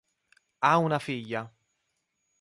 [0.61, 1.47] Ha una figlia.